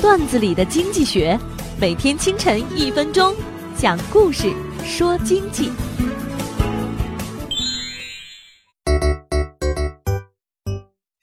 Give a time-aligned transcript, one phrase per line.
[0.00, 1.38] 段子里的经济学，
[1.78, 3.34] 每天清晨一分钟，
[3.76, 4.50] 讲故事
[4.82, 5.70] 说经济。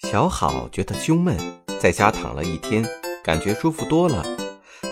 [0.08, 1.36] 小好觉得胸闷，
[1.80, 2.86] 在家躺了一天，
[3.24, 4.24] 感觉舒服多了。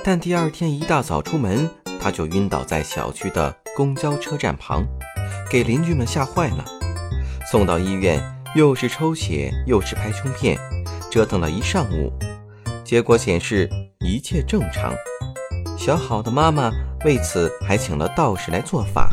[0.04, 1.70] 但第二天一大早出门，
[2.02, 4.83] 他就晕倒在小区的公交车站旁，
[5.47, 6.65] 给邻居们吓坏了。
[7.52, 8.20] 送到医院，
[8.55, 10.57] 又是抽血，又是拍胸片，
[11.11, 12.11] 折腾了一上午。
[12.86, 13.67] 结果显示
[13.99, 14.94] 一切正常。
[15.77, 16.71] 小好的妈妈
[17.03, 19.09] 为此还请了道士来做法，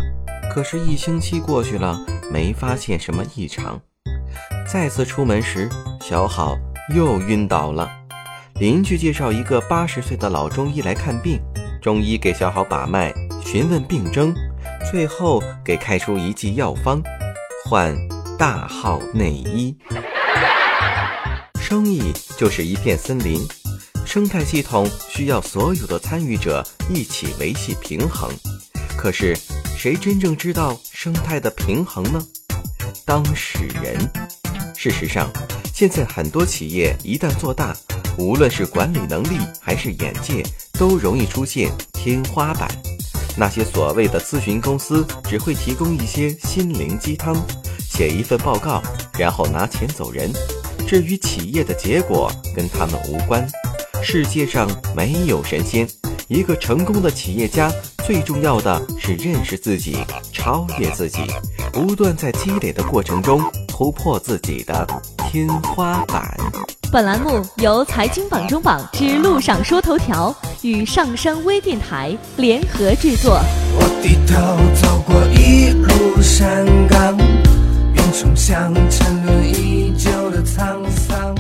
[0.53, 1.99] 可是，一星期过去了，
[2.31, 3.81] 没发现什么异常。
[4.71, 5.69] 再次出门时，
[6.01, 6.57] 小好
[6.95, 7.91] 又晕倒了。
[8.61, 11.41] 邻居介绍一个八十岁的老中医来看病，
[11.81, 13.13] 中医给小好把脉，
[13.45, 14.33] 询问病征，
[14.91, 17.03] 最后给开出一剂药方，
[17.65, 17.97] 换
[18.39, 19.77] 大号内衣。
[21.57, 23.41] 生意就是一片森林。
[24.13, 28.31] 生态系统需要所有的参与者一起维系平衡，
[28.95, 29.35] 可是
[29.75, 32.23] 谁真正知道生态的平衡呢？
[33.07, 33.99] 当事人。
[34.77, 35.33] 事实上，
[35.73, 37.75] 现在很多企业一旦做大，
[38.19, 40.45] 无论是管理能力还是眼界，
[40.75, 42.69] 都容易出现天花板。
[43.35, 47.35] 那些所谓的咨询公司只会提供一些心灵鸡汤，
[47.79, 48.83] 写一份报告，
[49.19, 50.31] 然后拿钱走人。
[50.87, 53.49] 至于企业的结果，跟他们无关。
[54.03, 55.89] 世界上没有神仙，
[56.27, 57.73] 一个成功的企业家
[58.05, 59.97] 最重要的是认识自己，
[60.33, 61.21] 超越自己，
[61.73, 64.87] 不断在积累的过程中突破自己的
[65.17, 66.37] 天花板。
[66.91, 73.41] 本栏目由财经榜中榜之路上说头条与上山微电台联合制作。
[73.79, 74.35] 我低头
[74.83, 77.17] 走过一路山岗，
[77.95, 81.35] 云冲向沉沦已久的沧桑。